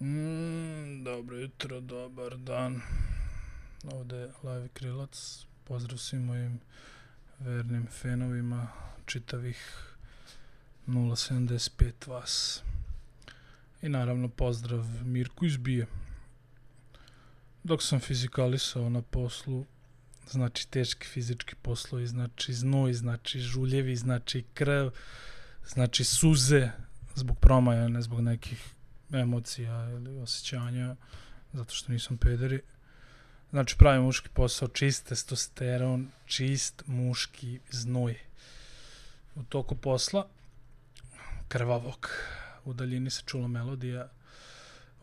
Mm, 0.00 1.04
dobro 1.04 1.36
jutro, 1.36 1.80
dobar 1.80 2.36
dan. 2.36 2.80
Ovde 3.84 4.16
je 4.16 4.32
Lavi 4.42 4.68
Krilac. 4.68 5.46
Pozdrav 5.64 5.98
svim 5.98 6.24
mojim 6.24 6.60
vernim 7.38 7.86
fenovima 7.86 8.68
čitavih 9.06 9.88
075 10.86 12.08
vas. 12.08 12.62
I 13.82 13.88
naravno 13.88 14.28
pozdrav 14.28 14.86
Mirku 15.04 15.46
iz 15.46 15.56
Bije. 15.56 15.86
Dok 17.64 17.82
sam 17.82 18.00
fizikalisao 18.00 18.88
na 18.88 19.02
poslu, 19.02 19.66
znači 20.30 20.70
teški 20.70 21.06
fizički 21.06 21.54
poslovi, 21.54 22.06
znači 22.06 22.52
znoj, 22.52 22.92
znači 22.92 23.40
žuljevi, 23.40 23.96
znači 23.96 24.44
krv, 24.54 24.88
znači 25.66 26.04
suze 26.04 26.70
zbog 27.14 27.38
promaja, 27.38 27.88
ne 27.88 28.02
zbog 28.02 28.20
nekih 28.20 28.77
emocija 29.12 29.90
ili 29.90 30.18
osjećanja, 30.18 30.96
zato 31.52 31.74
što 31.74 31.92
nisam 31.92 32.16
pederi. 32.16 32.60
Znači, 33.50 33.76
pravi 33.78 34.00
muški 34.00 34.28
posao, 34.28 34.68
čist 34.68 35.08
testosteron, 35.08 36.10
čist 36.26 36.82
muški 36.86 37.60
znoj. 37.70 38.18
U 39.34 39.42
toku 39.42 39.74
posla, 39.74 40.28
krvavog, 41.48 42.10
u 42.64 42.72
daljini 42.74 43.10
se 43.10 43.22
čula 43.26 43.48
melodija 43.48 44.08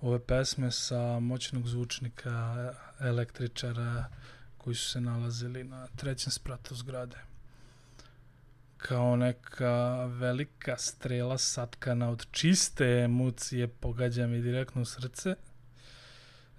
ove 0.01 0.19
pesme 0.19 0.71
sa 0.71 1.19
moćnog 1.19 1.67
zvučnika, 1.67 2.73
električara, 2.99 4.05
koji 4.57 4.75
su 4.75 4.89
se 4.89 5.01
nalazili 5.01 5.63
na 5.63 5.87
trećem 5.87 6.31
spratu 6.31 6.75
zgrade 6.75 7.17
kao 8.87 9.15
neka 9.15 10.05
velika 10.05 10.77
strela 10.77 11.37
satkana 11.37 12.09
od 12.09 12.27
čiste 12.31 12.85
emocije 12.85 13.67
pogađa 13.67 14.27
mi 14.27 14.41
direktno 14.41 14.81
u 14.81 14.85
srce. 14.85 15.35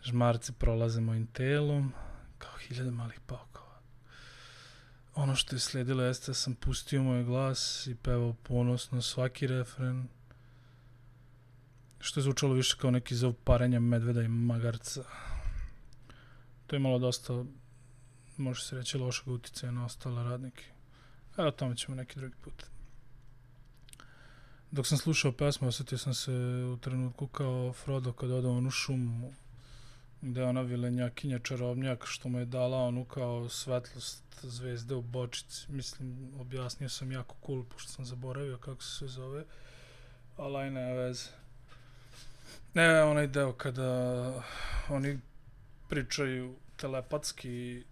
Žmarci 0.02 0.52
prolaze 0.52 1.00
mojim 1.00 1.26
telom 1.26 1.92
kao 2.38 2.58
hiljada 2.58 2.90
malih 2.90 3.20
paukova. 3.26 3.80
Ono 5.14 5.36
što 5.36 5.56
je 5.56 5.60
slijedilo 5.60 6.02
jeste 6.02 6.30
da 6.30 6.34
sam 6.34 6.54
pustio 6.54 7.02
moj 7.02 7.24
glas 7.24 7.86
i 7.86 7.94
pevao 7.94 8.34
ponosno 8.42 9.02
svaki 9.02 9.46
refren 9.46 10.08
što 11.98 12.20
je 12.20 12.24
zvučalo 12.24 12.54
više 12.54 12.76
kao 12.80 12.90
neki 12.90 13.14
zov 13.14 13.32
parenja 13.32 13.80
medveda 13.80 14.22
i 14.22 14.28
magarca. 14.28 15.04
To 16.66 16.76
je 16.76 16.78
imalo 16.78 16.98
dosta, 16.98 17.44
može 18.36 18.64
se 18.64 18.76
reći, 18.76 18.98
lošeg 18.98 19.28
utjecaja 19.28 19.72
na 19.72 19.84
ostale 19.84 20.24
radnike. 20.24 20.75
A 21.36 21.46
o 21.46 21.50
tome 21.50 21.76
ćemo 21.76 21.96
neki 21.96 22.18
drugi 22.18 22.34
put. 22.44 22.62
Dok 24.70 24.86
sam 24.86 24.98
slušao 24.98 25.32
pesmu, 25.32 25.68
osjetio 25.68 25.98
sam 25.98 26.14
se 26.14 26.32
u 26.74 26.76
trenutku 26.76 27.26
kao 27.26 27.72
Frodo 27.72 28.12
kad 28.12 28.30
ode 28.30 28.48
on 28.48 28.66
u 28.66 28.70
šumu, 28.70 29.32
gde 30.22 30.40
je 30.40 30.46
ona 30.46 30.60
vilenjakinja 30.60 31.38
čarobnjak 31.38 32.04
što 32.06 32.28
mu 32.28 32.38
je 32.38 32.44
dala 32.44 32.78
onu 32.78 33.04
kao 33.04 33.48
svetlost 33.48 34.22
zvezde 34.42 34.94
u 34.94 35.02
bočici. 35.02 35.72
Mislim, 35.72 36.32
objasnio 36.40 36.88
sam 36.88 37.12
jako 37.12 37.36
cool, 37.46 37.64
pošto 37.64 37.92
sam 37.92 38.04
zaboravio 38.04 38.58
kako 38.58 38.82
se 38.82 38.90
sve 38.90 39.08
zove, 39.08 39.44
ali 40.36 40.56
aj 40.56 40.70
ne 40.70 40.94
veze. 40.94 41.28
Ne, 42.74 43.02
onaj 43.02 43.26
deo 43.26 43.52
kada 43.52 44.32
oni 44.88 45.20
pričaju 45.88 46.56
telepatski 46.76 47.84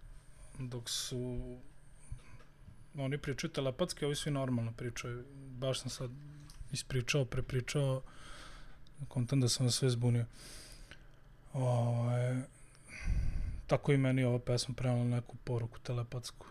dok 0.59 0.89
su 0.89 1.57
oni 2.97 3.17
pričaju 3.17 3.51
telepatski, 3.51 4.05
ovi 4.05 4.15
svi 4.15 4.31
normalno 4.31 4.71
pričaju. 4.71 5.25
Baš 5.35 5.79
sam 5.79 5.89
sad 5.89 6.11
ispričao, 6.71 7.25
prepričao, 7.25 8.01
kontent 9.07 9.41
da 9.41 9.49
sam 9.49 9.71
sve 9.71 9.89
zbunio. 9.89 10.25
O, 11.53 12.09
e, 12.11 12.41
tako 13.67 13.91
i 13.91 13.97
meni 13.97 14.23
ova 14.23 14.39
pesma 14.39 14.75
prenala 14.75 15.03
neku 15.03 15.35
poruku 15.43 15.79
telepatsku. 15.79 16.47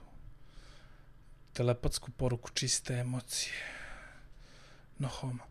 Telepatsku 1.53 2.10
poruku 2.10 2.50
čiste 2.50 2.94
emocije. 2.94 3.54
No 4.99 5.09
homo. 5.09 5.43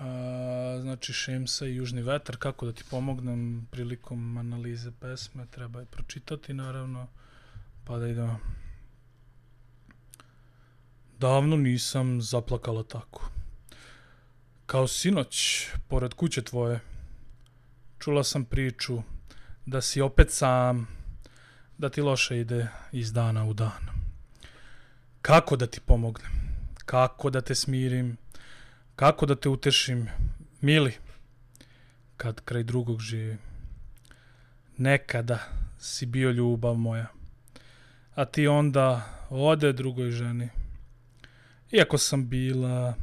A, 0.00 0.78
znači 0.80 1.12
Šemsa 1.12 1.66
i 1.66 1.74
Južni 1.74 2.02
vetar, 2.02 2.36
kako 2.36 2.66
da 2.66 2.72
ti 2.72 2.84
pomognem 2.90 3.68
prilikom 3.70 4.36
analize 4.36 4.92
pesme, 5.00 5.46
treba 5.46 5.80
je 5.80 5.86
pročitati 5.86 6.54
naravno, 6.54 7.06
pa 7.84 7.98
da 7.98 8.08
idemo. 8.08 8.38
Davno 11.18 11.56
nisam 11.56 12.22
zaplakala 12.22 12.82
tako. 12.82 13.30
Kao 14.66 14.88
sinoć, 14.88 15.66
pored 15.88 16.14
kuće 16.14 16.42
tvoje, 16.42 16.80
čula 17.98 18.24
sam 18.24 18.44
priču 18.44 19.02
da 19.66 19.80
si 19.80 20.00
opet 20.00 20.30
sam, 20.30 20.88
da 21.78 21.88
ti 21.88 22.02
loše 22.02 22.40
ide 22.40 22.68
iz 22.92 23.12
dana 23.12 23.44
u 23.44 23.52
dan. 23.52 23.88
Kako 25.22 25.56
da 25.56 25.66
ti 25.66 25.80
pomognem? 25.80 26.32
Kako 26.84 27.30
da 27.30 27.40
te 27.40 27.54
smirim? 27.54 28.16
Kako 28.96 29.26
da 29.26 29.34
te 29.34 29.48
utešim? 29.48 30.08
Mili, 30.60 30.92
kad 32.16 32.40
kraj 32.40 32.62
drugog 32.62 33.00
živim. 33.00 33.38
Nekada 34.76 35.38
si 35.78 36.06
bio 36.06 36.30
ljubav 36.30 36.74
moja, 36.74 37.06
a 38.14 38.24
ti 38.24 38.46
onda 38.46 39.02
ode 39.30 39.72
drugoj 39.72 40.10
ženi. 40.10 40.48
Iako 41.72 41.98
sam 41.98 42.28
bila 42.28 42.94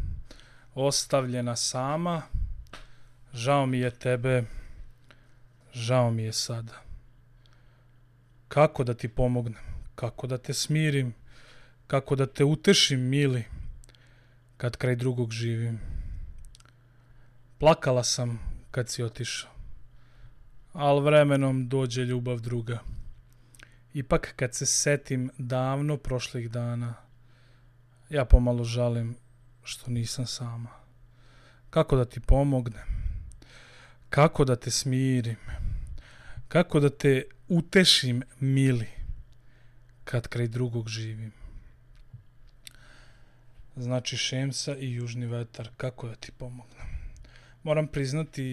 ostavljena 0.75 1.55
sama, 1.55 2.21
žao 3.33 3.65
mi 3.65 3.79
je 3.79 3.91
tebe, 3.91 4.43
žao 5.73 6.11
mi 6.11 6.23
je 6.23 6.33
sada. 6.33 6.81
Kako 8.47 8.83
da 8.83 8.93
ti 8.93 9.07
pomognem, 9.07 9.61
kako 9.95 10.27
da 10.27 10.37
te 10.37 10.53
smirim, 10.53 11.13
kako 11.87 12.15
da 12.15 12.25
te 12.25 12.43
utešim, 12.43 12.99
mili, 12.99 13.43
kad 14.57 14.77
kraj 14.77 14.95
drugog 14.95 15.31
živim. 15.31 15.79
Plakala 17.59 18.03
sam 18.03 18.39
kad 18.71 18.89
si 18.89 19.03
otišao, 19.03 19.51
al 20.73 20.99
vremenom 20.99 21.69
dođe 21.69 22.05
ljubav 22.05 22.39
druga. 22.39 22.79
Ipak 23.93 24.33
kad 24.35 24.53
se 24.53 24.65
setim 24.65 25.29
davno 25.37 25.97
prošlih 25.97 26.51
dana, 26.51 27.04
ja 28.09 28.25
pomalo 28.25 28.63
žalim 28.63 29.15
što 29.63 29.91
nisam 29.91 30.25
sama. 30.25 30.69
Kako 31.69 31.95
da 31.95 32.05
ti 32.05 32.19
pomognem? 32.19 32.83
Kako 34.09 34.45
da 34.45 34.55
te 34.55 34.71
smirim? 34.71 35.37
Kako 36.47 36.79
da 36.79 36.89
te 36.89 37.23
utešim, 37.47 38.23
mili, 38.39 38.87
kad 40.03 40.27
kraj 40.27 40.47
drugog 40.47 40.89
živim? 40.89 41.31
Znači 43.75 44.17
Šemsa 44.17 44.77
i 44.77 44.93
Južni 44.93 45.25
vetar, 45.25 45.69
kako 45.77 46.07
da 46.07 46.15
ti 46.15 46.31
pomognem? 46.31 46.87
Moram 47.63 47.87
priznati, 47.87 48.43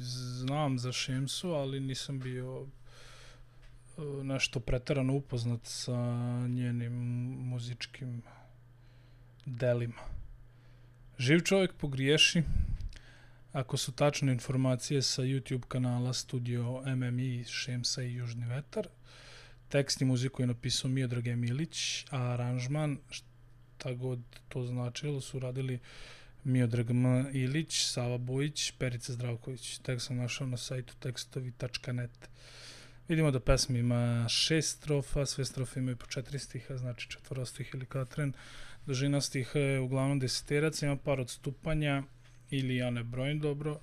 znam 0.00 0.78
za 0.78 0.92
Šemsu, 0.92 1.50
ali 1.50 1.80
nisam 1.80 2.20
bio 2.20 2.66
e, 3.98 4.00
nešto 4.24 4.60
pretarano 4.60 5.14
upoznat 5.14 5.60
sa 5.64 5.96
njenim 6.48 6.92
muzičkim 7.38 8.22
delima. 9.46 10.02
Živ 11.18 11.40
čovjek 11.40 11.72
pogriješi 11.72 12.42
ako 13.52 13.76
su 13.76 13.92
tačne 13.92 14.32
informacije 14.32 15.02
sa 15.02 15.22
YouTube 15.22 15.66
kanala 15.68 16.12
Studio 16.12 16.82
MMI 16.96 17.44
Šemsa 17.44 18.02
i 18.02 18.14
Južni 18.14 18.46
vetar. 18.46 18.88
Tekst 19.68 20.00
i 20.00 20.04
muziku 20.04 20.42
je 20.42 20.46
napisao 20.46 20.90
Miodrag 20.90 21.26
Emilić, 21.26 22.04
a 22.10 22.32
aranžman, 22.32 22.98
šta 23.10 23.94
god 23.94 24.20
to 24.48 24.66
značilo, 24.66 25.20
su 25.20 25.38
radili 25.38 25.78
Miodrag 26.44 26.90
M. 26.90 27.26
Ilić, 27.32 27.84
Sava 27.84 28.18
Bojić, 28.18 28.72
Perica 28.78 29.12
Zdravković. 29.12 29.78
Tekst 29.78 30.06
sam 30.06 30.16
našao 30.16 30.46
na 30.46 30.56
sajtu 30.56 30.94
tekstovi.net. 31.00 32.28
Vidimo 33.08 33.30
da 33.30 33.40
pesma 33.40 33.78
ima 33.78 34.28
šest 34.28 34.78
strofa, 34.78 35.26
sve 35.26 35.44
strofe 35.44 35.80
imaju 35.80 35.96
po 35.96 36.06
četiri 36.06 36.38
stiha, 36.38 36.76
znači 36.76 37.10
četvorostih 37.10 37.70
ili 37.74 37.86
katren 37.86 38.32
dužinastih 38.86 39.50
je 39.54 39.80
uglavnom 39.80 40.18
deseterac, 40.18 40.82
ima 40.82 40.96
par 40.96 41.20
odstupanja 41.20 42.02
ili 42.50 42.76
ja 42.76 42.90
ne 42.90 43.04
brojim 43.04 43.40
dobro. 43.40 43.80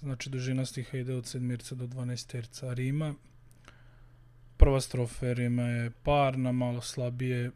Znači 0.00 0.30
dužina 0.30 0.66
stiha 0.66 0.98
ide 0.98 1.14
od 1.14 1.26
sedmirca 1.26 1.74
do 1.74 1.86
dvanaesterca 1.86 2.72
rima. 2.72 3.14
Prva 4.56 4.80
strofa 4.80 5.32
rima 5.32 5.62
je 5.62 5.90
parna, 6.02 6.52
malo 6.52 6.80
slabije 6.80 7.50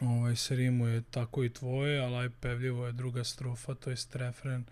ovaj, 0.00 0.36
se 0.36 0.56
rimuje 0.56 1.02
tako 1.10 1.44
i 1.44 1.52
tvoje, 1.52 2.00
ali 2.00 2.16
aj 2.16 2.30
pevljivo 2.40 2.86
je 2.86 2.92
druga 2.92 3.24
strofa, 3.24 3.74
to 3.74 3.90
je 3.90 3.96
refren 4.12 4.64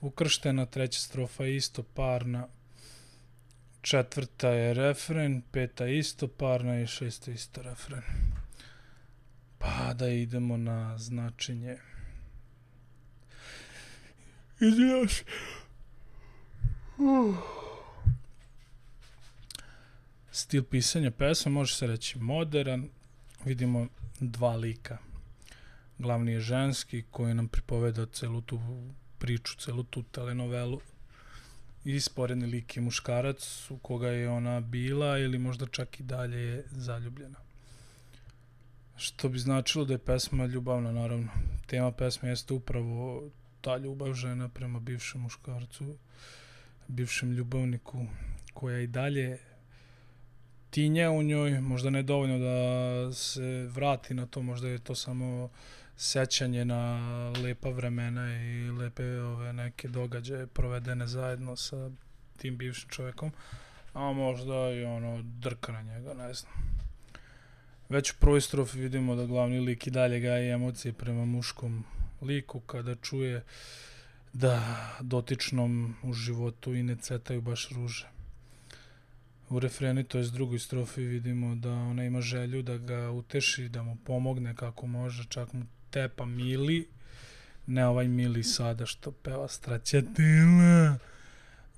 ukrštena, 0.00 0.66
treća 0.66 1.00
strofa 1.00 1.44
je 1.44 1.56
isto 1.56 1.82
parna, 1.82 2.46
četvrta 3.80 4.48
je 4.48 4.74
refren, 4.74 5.42
peta 5.52 5.86
isto 5.86 6.28
parna 6.28 6.80
i 6.80 6.86
šesta 6.86 7.30
isto 7.30 7.62
refren. 7.62 8.02
Pa 9.64 9.94
da 9.94 10.08
idemo 10.08 10.56
na 10.56 10.98
značenje. 10.98 11.76
Izvijaš. 14.60 15.22
Stil 20.30 20.64
pisanja 20.64 21.10
pesma 21.10 21.52
može 21.52 21.74
se 21.74 21.86
reći 21.86 22.18
modern. 22.18 22.88
Vidimo 23.44 23.86
dva 24.20 24.56
lika. 24.56 24.98
Glavni 25.98 26.32
je 26.32 26.40
ženski 26.40 27.04
koji 27.10 27.34
nam 27.34 27.48
pripoveda 27.48 28.06
celu 28.06 28.40
tu 28.40 28.60
priču, 29.18 29.56
celu 29.58 29.82
tu 29.82 30.02
telenovelu. 30.02 30.80
I 31.84 32.00
sporedni 32.00 32.46
lik 32.46 32.76
je 32.76 32.82
muškarac 32.82 33.70
u 33.70 33.78
koga 33.78 34.08
je 34.08 34.28
ona 34.28 34.60
bila 34.60 35.18
ili 35.18 35.38
možda 35.38 35.66
čak 35.66 36.00
i 36.00 36.02
dalje 36.02 36.38
je 36.38 36.64
zaljubljena. 36.70 37.53
Što 38.96 39.28
bi 39.28 39.38
značilo 39.38 39.84
da 39.84 39.94
je 39.94 39.98
pesma 39.98 40.46
ljubavna, 40.46 40.92
naravno. 40.92 41.28
Tema 41.66 41.92
pesme 41.92 42.28
jeste 42.28 42.54
upravo 42.54 43.30
ta 43.60 43.76
ljubav 43.76 44.14
žena 44.14 44.48
prema 44.48 44.80
bivšem 44.80 45.20
muškarcu, 45.20 45.96
bivšem 46.88 47.32
ljubavniku, 47.32 48.06
koja 48.54 48.80
i 48.80 48.86
dalje 48.86 49.38
tinja 50.70 51.10
u 51.10 51.22
njoj, 51.22 51.60
možda 51.60 51.90
ne 51.90 52.02
dovoljno 52.02 52.38
da 52.38 53.12
se 53.12 53.66
vrati 53.66 54.14
na 54.14 54.26
to, 54.26 54.42
možda 54.42 54.68
je 54.68 54.78
to 54.78 54.94
samo 54.94 55.50
sećanje 55.96 56.64
na 56.64 56.98
lepa 57.42 57.68
vremena 57.68 58.42
i 58.42 58.70
lepe 58.70 59.20
ove 59.20 59.52
neke 59.52 59.88
događaje 59.88 60.46
provedene 60.46 61.06
zajedno 61.06 61.56
sa 61.56 61.90
tim 62.36 62.56
bivšim 62.56 62.88
čovjekom, 62.88 63.32
a 63.92 64.12
možda 64.12 64.70
i 64.70 64.84
ono 64.84 65.22
drka 65.22 65.72
na 65.72 65.82
njega, 65.82 66.14
ne 66.14 66.34
znam. 66.34 66.73
Već 67.88 68.10
u 68.10 68.14
prvoj 68.20 68.40
strofi 68.40 68.78
vidimo 68.78 69.14
da 69.14 69.26
glavni 69.26 69.60
lik 69.60 69.86
i 69.86 69.90
dalje 69.90 70.20
gaje 70.20 70.52
emocije 70.52 70.92
prema 70.92 71.24
muškom 71.24 71.84
liku 72.22 72.60
kada 72.60 72.94
čuje 72.94 73.44
da 74.32 74.76
dotičnom 75.00 75.94
u 76.02 76.12
životu 76.12 76.74
i 76.74 76.82
ne 76.82 76.96
cetaju 76.96 77.40
baš 77.40 77.68
ruže. 77.68 78.08
U 79.48 79.60
refreni, 79.60 80.04
to 80.04 80.18
je 80.18 80.24
drugoj 80.24 80.58
strofi, 80.58 81.00
vidimo 81.00 81.54
da 81.54 81.72
ona 81.72 82.04
ima 82.04 82.20
želju 82.20 82.62
da 82.62 82.78
ga 82.78 83.10
uteši, 83.10 83.68
da 83.68 83.82
mu 83.82 83.96
pomogne 84.04 84.54
kako 84.56 84.86
može, 84.86 85.24
čak 85.28 85.52
mu 85.52 85.64
tepa 85.90 86.24
mili, 86.24 86.88
ne 87.66 87.86
ovaj 87.86 88.08
mili 88.08 88.42
sada 88.42 88.86
što 88.86 89.12
peva 89.12 89.48
straćatila, 89.48 90.98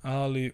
ali 0.01 0.51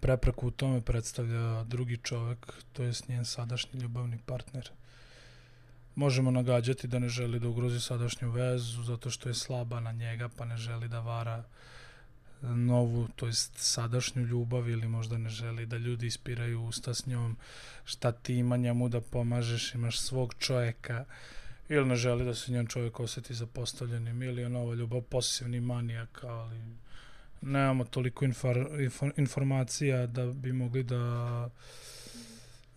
prepreku 0.00 0.46
u 0.46 0.50
tome 0.50 0.80
predstavlja 0.80 1.64
drugi 1.64 1.96
čovek, 1.96 2.52
to 2.72 2.82
jest 2.82 3.08
njen 3.08 3.24
sadašnji 3.24 3.80
ljubavni 3.80 4.18
partner. 4.26 4.70
Možemo 5.94 6.30
nagađati 6.30 6.88
da 6.88 6.98
ne 6.98 7.08
želi 7.08 7.40
da 7.40 7.48
ugrozi 7.48 7.80
sadašnju 7.80 8.30
vezu 8.30 8.82
zato 8.82 9.10
što 9.10 9.28
je 9.28 9.34
slaba 9.34 9.80
na 9.80 9.92
njega 9.92 10.28
pa 10.36 10.44
ne 10.44 10.56
želi 10.56 10.88
da 10.88 11.00
vara 11.00 11.44
novu, 12.42 13.08
to 13.16 13.26
jest 13.26 13.52
sadašnju 13.56 14.22
ljubav 14.22 14.68
ili 14.68 14.88
možda 14.88 15.18
ne 15.18 15.28
želi 15.28 15.66
da 15.66 15.76
ljudi 15.76 16.06
ispiraju 16.06 16.62
usta 16.64 16.94
s 16.94 17.06
njom, 17.06 17.36
šta 17.84 18.12
ti 18.12 18.34
ima 18.34 18.56
njemu 18.56 18.88
da 18.88 19.00
pomažeš, 19.00 19.74
imaš 19.74 19.98
svog 20.00 20.34
čovjeka 20.38 21.04
ili 21.68 21.86
ne 21.86 21.96
želi 21.96 22.24
da 22.24 22.34
se 22.34 22.52
njen 22.52 22.66
čovjek 22.66 23.00
osjeti 23.00 23.34
zapostavljenim 23.34 24.22
ili 24.22 24.42
je 24.42 24.48
nova 24.48 24.74
ljubav 24.74 25.00
posebni 25.02 25.60
manijak, 25.60 26.24
ali 26.24 26.60
nemamo 27.42 27.84
toliko 27.84 28.24
infor, 28.24 28.68
infor, 28.80 29.12
informacija 29.16 30.06
da 30.06 30.26
bi 30.26 30.52
mogli 30.52 30.82
da 30.82 31.50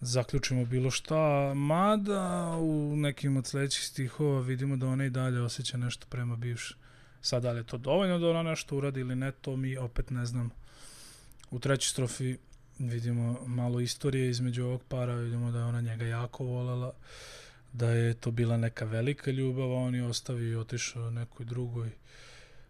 zaključimo 0.02 0.66
bilo 0.66 0.92
šta, 0.92 1.54
mada 1.54 2.56
u 2.60 2.96
nekim 2.96 3.38
od 3.38 3.48
sledećih 3.48 3.84
stihova 3.84 4.42
vidimo 4.42 4.76
da 4.76 4.88
ona 4.88 5.06
i 5.06 5.10
dalje 5.10 5.42
osjeća 5.42 5.78
nešto 5.78 6.08
prema 6.10 6.36
bivšem. 6.36 6.78
Sad, 7.22 7.44
da 7.44 7.52
li 7.52 7.60
je 7.60 7.64
to 7.64 7.78
dovoljno 7.78 8.20
da 8.20 8.30
ona 8.30 8.44
nešto 8.44 8.78
uradi 8.78 9.00
ili 9.00 9.16
ne, 9.16 9.32
to 9.32 9.56
mi 9.56 9.78
opet 9.78 10.10
ne 10.10 10.26
znam. 10.26 10.50
U 11.52 11.60
trećoj 11.60 11.90
strofi 11.90 12.38
vidimo 12.80 13.40
malo 13.46 13.80
istorije 13.80 14.30
između 14.30 14.64
ovog 14.64 14.82
para, 14.88 15.16
vidimo 15.16 15.52
da 15.52 15.60
je 15.60 15.66
ona 15.66 15.82
njega 15.82 16.06
jako 16.06 16.44
volela, 16.44 16.94
da 17.74 17.90
je 17.90 18.14
to 18.14 18.32
bila 18.32 18.58
neka 18.58 18.86
velika 18.86 19.32
ljubav, 19.32 19.72
a 19.72 19.76
on 19.76 19.96
je 19.96 20.06
ostavio 20.06 20.52
i 20.52 20.56
otišao 20.56 21.12
nekoj 21.12 21.46
drugoj. 21.46 21.90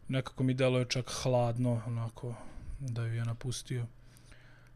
Nekako 0.08 0.44
mi 0.44 0.54
delo 0.54 0.80
je 0.80 0.86
čak 0.86 1.12
hladno, 1.24 1.82
onako, 1.88 2.36
da 2.80 3.06
ju 3.06 3.14
je 3.14 3.26
napustio. 3.26 3.86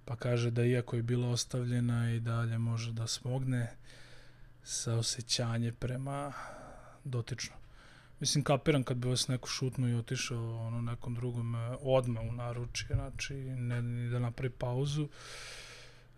Pa 0.06 0.16
kaže 0.16 0.52
da 0.52 0.66
iako 0.66 0.96
je 0.96 1.04
bila 1.04 1.30
ostavljena 1.30 2.12
i 2.12 2.20
dalje 2.20 2.58
može 2.58 2.92
da 2.94 3.08
smogne 3.08 3.76
sa 4.64 4.94
osjećanje 4.96 5.72
prema 5.72 6.34
dotično. 7.04 7.56
Mislim, 8.20 8.44
kapiram 8.44 8.84
kad 8.84 8.98
bi 8.98 9.08
vas 9.08 9.28
neko 9.28 9.48
šutno 9.48 9.90
i 9.90 9.96
otišao 9.96 10.68
ono, 10.68 10.82
nekom 10.82 11.16
drugom 11.16 11.56
e, 11.56 11.78
odmah 11.82 12.24
u 12.30 12.32
naručje, 12.32 12.88
znači 12.96 13.34
ne, 13.36 13.82
ne 13.82 14.10
da 14.10 14.20
napravi 14.20 14.50
pauzu, 14.50 15.08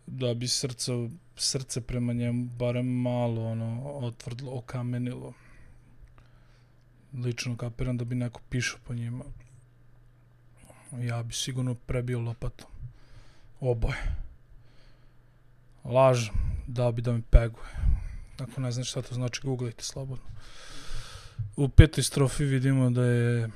da 0.07 0.33
bi 0.33 0.47
srce, 0.47 0.91
srce 1.35 1.81
prema 1.81 2.13
njemu 2.13 2.45
barem 2.45 2.87
malo 2.87 3.45
ono, 3.45 3.91
otvrdlo, 3.93 4.57
okamenilo. 4.57 5.33
Lično 7.13 7.57
kapiram 7.57 7.97
da 7.97 8.05
bi 8.05 8.15
neko 8.15 8.41
pišao 8.49 8.79
po 8.87 8.93
njima. 8.93 9.23
Ja 10.99 11.23
bi 11.23 11.33
sigurno 11.33 11.75
prebio 11.75 12.19
lopatom. 12.19 12.67
Oboje. 13.59 14.15
Lažem, 15.83 16.33
da 16.67 16.91
bi 16.91 17.01
da 17.01 17.11
mi 17.11 17.21
peguje. 17.21 17.67
Ako 18.39 18.61
ne 18.61 18.71
znaš 18.71 18.89
šta 18.89 19.01
to 19.01 19.15
znači, 19.15 19.41
googlajte 19.43 19.83
slobodno. 19.83 20.25
U 21.55 21.69
petoj 21.69 22.03
strofi 22.03 22.43
vidimo 22.43 22.89
da 22.89 23.05
je 23.05 23.49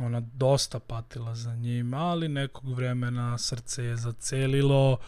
ona 0.00 0.20
dosta 0.20 0.78
patila 0.78 1.34
za 1.34 1.54
njim, 1.54 1.94
ali 1.94 2.28
nekog 2.28 2.74
vremena 2.74 3.38
srce 3.38 3.84
je 3.84 3.96
zacelilo 3.96 4.98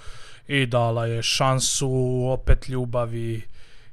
i 0.48 0.66
dala 0.66 1.06
je 1.06 1.22
šansu 1.22 1.90
opet 2.32 2.69
ljubavi 2.69 3.43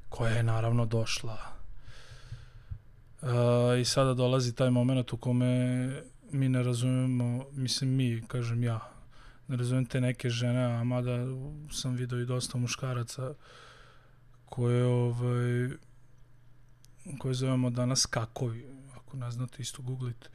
koja 0.10 0.34
je 0.34 0.44
naravno 0.44 0.86
došla. 0.86 1.59
Uh, 3.21 3.30
I 3.81 3.86
sada 3.86 4.13
dolazi 4.13 4.56
taj 4.56 4.69
moment 4.69 5.13
u 5.13 5.18
kome 5.18 5.89
mi 6.31 6.50
ne 6.50 6.63
razumemo, 6.63 7.45
mislim 7.51 7.89
mi, 7.89 8.24
kažem 8.27 8.63
ja, 8.63 8.80
ne 9.48 9.57
razumijem 9.57 9.86
te 9.86 10.01
neke 10.01 10.30
žene, 10.30 10.63
a 10.63 10.83
mada 10.83 11.18
sam 11.71 11.95
vidio 11.95 12.19
i 12.19 12.25
dosta 12.25 12.57
muškaraca 12.57 13.33
koje 14.45 14.86
ovaj, 14.86 15.69
koje 17.18 17.33
zovemo 17.33 17.69
danas 17.69 18.06
kakovi, 18.06 18.66
ako 18.95 19.18
ne 19.18 19.31
znate 19.31 19.62
isto 19.62 19.81
googlite, 19.81 20.30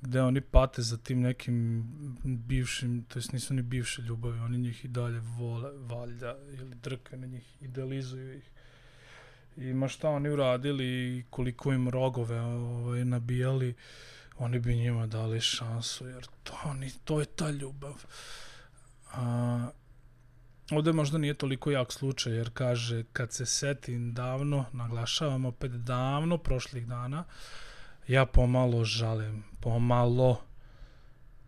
gde 0.00 0.22
oni 0.22 0.40
pate 0.40 0.82
za 0.82 0.96
tim 0.96 1.20
nekim 1.20 1.84
bivšim, 2.24 3.04
to 3.08 3.18
jest 3.18 3.32
nisu 3.32 3.54
ni 3.54 3.62
bivše 3.62 4.02
ljubavi, 4.02 4.38
oni 4.38 4.58
njih 4.58 4.84
i 4.84 4.88
dalje 4.88 5.20
vole, 5.20 5.70
valjda, 5.72 6.36
ili 6.52 6.74
drke 6.74 7.16
na 7.16 7.26
njih, 7.26 7.56
idealizuju 7.60 8.38
ih. 8.38 8.50
I 9.56 9.74
ma 9.74 9.88
šta 9.88 10.08
oni 10.08 10.28
uradili 10.28 10.84
i 10.84 11.24
koliko 11.30 11.72
im 11.72 11.88
rogove 11.88 12.40
ovaj, 12.40 13.04
nabijali, 13.04 13.74
oni 14.38 14.58
bi 14.58 14.76
njima 14.76 15.06
dali 15.06 15.40
šansu, 15.40 16.06
jer 16.06 16.26
to, 16.42 16.52
oni, 16.64 16.90
to 17.04 17.20
je 17.20 17.26
ta 17.26 17.50
ljubav. 17.50 18.04
A, 19.12 19.68
ovdje 20.70 20.92
možda 20.92 21.18
nije 21.18 21.34
toliko 21.34 21.70
jak 21.70 21.92
slučaj, 21.92 22.32
jer 22.32 22.50
kaže, 22.54 23.04
kad 23.12 23.32
se 23.32 23.46
setim 23.46 24.14
davno, 24.14 24.64
naglašavam 24.72 25.44
opet 25.44 25.70
davno, 25.70 26.38
prošlih 26.38 26.86
dana, 26.86 27.24
ja 28.08 28.26
pomalo 28.26 28.84
žalim, 28.84 29.44
pomalo, 29.60 30.40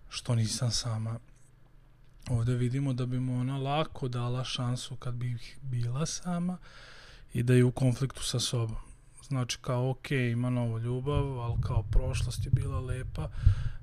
što 0.09 0.35
nisam 0.35 0.71
sama. 0.71 1.19
Ovde 2.31 2.55
vidimo 2.55 2.93
da 2.93 3.07
bi 3.07 3.21
mu 3.21 3.41
ona 3.41 3.59
lako 3.59 4.09
dala 4.09 4.45
šansu 4.45 4.97
kad 4.97 5.15
bi 5.15 5.39
bila 5.63 6.07
sama 6.07 6.59
i 7.35 7.43
da 7.43 7.55
je 7.55 7.65
u 7.65 7.73
konfliktu 7.73 8.23
sa 8.23 8.41
sobom. 8.41 8.77
Znači 9.29 9.59
kao, 9.61 9.91
ok, 9.91 10.11
ima 10.11 10.51
novu 10.51 10.79
ljubav, 10.79 11.41
ali 11.41 11.63
kao 11.63 11.83
prošlost 11.83 12.45
je 12.45 12.51
bila 12.51 12.81
lepa, 12.81 13.29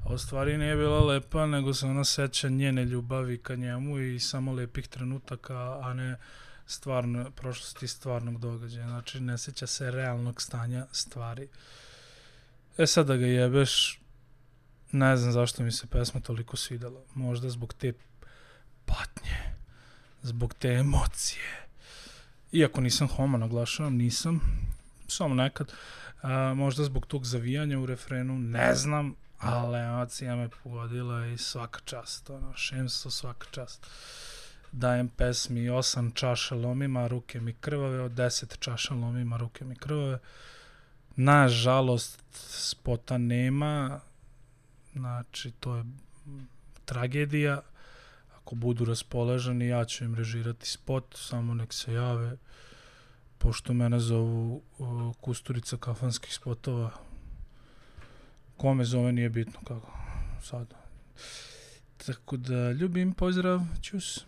a 0.05 0.13
u 0.13 0.17
stvari 0.17 0.57
nije 0.57 0.75
bila 0.75 0.99
lepa, 0.99 1.45
nego 1.45 1.73
se 1.73 1.85
ona 1.85 2.03
seća 2.03 2.49
njene 2.49 2.85
ljubavi 2.85 3.37
ka 3.37 3.55
njemu 3.55 3.99
i 3.99 4.19
samo 4.19 4.51
lepih 4.51 4.87
trenutaka, 4.87 5.79
a 5.81 5.93
ne 5.93 6.17
stvarno, 6.65 7.31
prošlosti 7.31 7.87
stvarnog 7.87 8.39
događaja. 8.39 8.87
Znači, 8.87 9.19
ne 9.19 9.37
seća 9.37 9.67
se 9.67 9.91
realnog 9.91 10.41
stanja 10.41 10.85
stvari. 10.91 11.47
E 12.77 12.87
sad 12.87 13.07
da 13.07 13.17
ga 13.17 13.25
jebeš, 13.25 13.99
ne 14.91 15.17
znam 15.17 15.31
zašto 15.31 15.63
mi 15.63 15.71
se 15.71 15.87
pesma 15.87 16.21
toliko 16.21 16.57
svidela. 16.57 17.01
Možda 17.13 17.49
zbog 17.49 17.73
te 17.73 17.93
patnje, 18.85 19.37
zbog 20.21 20.53
te 20.53 20.69
emocije. 20.69 21.62
Iako 22.53 22.81
nisam 22.81 23.07
homo, 23.07 23.37
naglašavam, 23.37 23.95
nisam, 23.95 24.39
samo 25.07 25.35
nekad. 25.35 25.73
A, 26.21 26.53
možda 26.53 26.83
zbog 26.83 27.05
tog 27.05 27.25
zavijanja 27.25 27.79
u 27.79 27.85
refrenu, 27.85 28.39
ne 28.39 28.75
znam, 28.75 29.15
ali 29.39 29.79
emocija 29.79 30.35
me 30.35 30.49
pogodila 30.63 31.27
i 31.27 31.37
svaka 31.37 31.79
čast, 31.85 32.29
ono, 32.29 32.53
šemstvo 32.55 33.11
svaka 33.11 33.47
čast. 33.51 33.87
Dajem 34.71 35.07
pesmi 35.07 35.69
osam 35.69 36.11
čaša 36.11 36.55
lomima, 36.55 37.07
ruke 37.07 37.41
mi 37.41 37.53
krvave, 37.53 38.01
od 38.01 38.11
deset 38.11 38.59
čaša 38.59 38.93
lomima, 38.93 39.37
ruke 39.37 39.65
mi 39.65 39.75
krvave. 39.75 40.19
Nažalost, 41.15 42.19
spota 42.49 43.17
nema, 43.17 43.99
znači 44.93 45.51
to 45.51 45.75
je 45.75 45.83
tragedija. 46.85 47.61
Ako 48.43 48.55
budu 48.55 48.85
raspoloženi, 48.85 49.67
ja 49.67 49.85
ću 49.85 50.03
im 50.03 50.15
režirati 50.15 50.67
spot, 50.67 51.15
samo 51.17 51.53
nek 51.53 51.73
se 51.73 51.93
jave. 51.93 52.37
Pošto 53.37 53.73
mene 53.73 53.99
zovu 53.99 54.61
uh, 54.77 55.15
kusturica 55.21 55.77
kafanskih 55.77 56.33
spotova, 56.33 56.91
kome 58.57 58.85
zove 58.85 59.11
nije 59.11 59.29
bitno 59.29 59.59
kako 59.67 59.91
sad. 60.41 60.73
Tako 62.05 62.37
da 62.37 62.71
ljubim, 62.71 63.13
pozdrav, 63.13 63.61
čus. 63.81 64.25